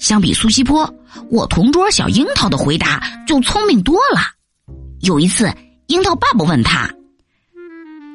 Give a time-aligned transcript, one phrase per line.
[0.00, 0.92] 相比苏西坡，
[1.30, 4.20] 我同桌小樱桃的回答就聪明多了。
[5.00, 5.52] 有一次，
[5.88, 6.90] 樱桃爸爸问他：“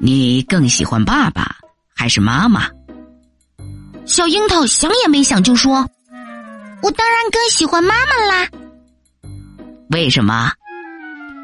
[0.02, 1.58] 你更喜欢爸爸
[1.96, 2.68] 还是妈妈？”
[4.06, 5.88] 小樱桃想也没想就说
[6.82, 8.50] ：“我当然更喜欢妈妈啦。”
[9.92, 10.52] 为什么？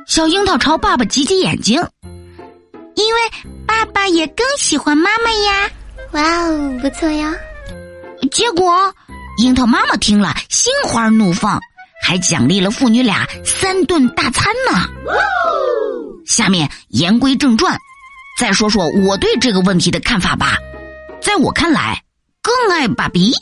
[0.07, 1.79] 小樱桃朝爸爸挤挤眼睛，
[2.95, 3.21] 因为
[3.67, 5.69] 爸爸也更喜欢妈妈呀！
[6.13, 7.31] 哇哦，不错呀！
[8.31, 8.93] 结果，
[9.41, 11.59] 樱桃妈妈听了心花怒放，
[12.03, 14.87] 还奖励了父女俩三顿大餐呢。
[16.27, 17.75] 下面言归正传，
[18.39, 20.57] 再说说我对这个问题的看法吧。
[21.19, 22.03] 在我看来，
[22.43, 23.33] 更爱爸比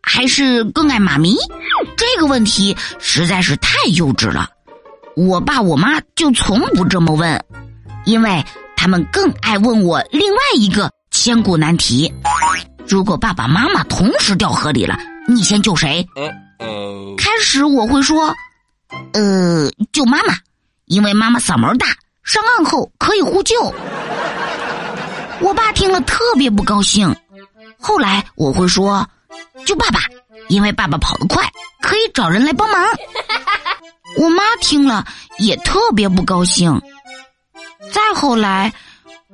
[0.00, 1.34] 还是更爱妈咪？
[1.96, 4.48] 这个问题实在是太幼稚了。
[5.16, 7.44] 我爸我妈就从不这么问，
[8.04, 8.44] 因为
[8.76, 12.12] 他们更爱问我另外一个千古难题：
[12.86, 14.96] 如果爸爸妈妈同时掉河里了，
[15.30, 16.08] 你先救谁？
[17.18, 18.34] 开始我会说，
[19.12, 20.32] 呃，救妈妈，
[20.86, 21.86] 因为妈妈嗓门大，
[22.24, 23.54] 上岸后可以呼救。
[25.40, 27.14] 我爸听了特别不高兴。
[27.78, 29.06] 后来我会说，
[29.66, 30.00] 救爸爸，
[30.48, 31.46] 因为爸爸跑得快，
[31.82, 32.82] 可以找人来帮忙。
[34.16, 35.04] 我妈听了
[35.38, 36.80] 也特别不高兴。
[37.92, 38.72] 再后来，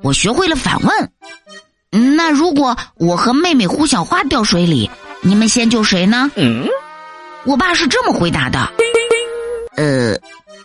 [0.03, 1.11] 我学会了反问
[2.17, 4.91] ：“那如果我和妹妹胡小花掉水里，
[5.25, 6.67] 你们先救谁呢？”嗯
[7.45, 8.67] 我爸是这么回答的
[9.77, 10.17] ：“呃，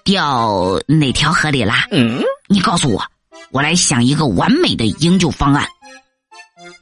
[0.05, 1.87] 掉哪条河里啦？
[1.91, 3.03] 嗯你告诉我，
[3.51, 5.67] 我来想一个完美的营救方案。”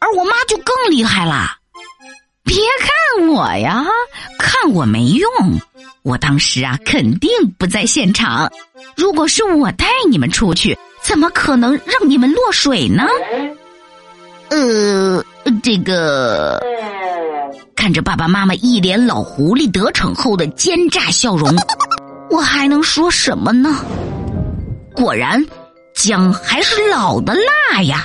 [0.01, 1.57] 而我妈就更厉害啦，
[2.45, 2.57] 别
[3.17, 3.85] 看我呀，
[4.39, 5.31] 看我没用。
[6.03, 8.51] 我当时啊，肯定不在现场。
[8.97, 13.05] 如果是我带你们出去，怎么可能让你们落水呢？
[14.51, 15.25] 呃，
[15.63, 16.63] 这个
[17.89, 21.49] 看着爸爸妈妈一脸老狐狸得逞后的奸诈笑容，
[22.29, 23.83] 我还能说什么呢？
[24.95, 25.43] 果然，
[25.95, 27.35] 姜还是老的
[27.73, 28.05] 辣呀。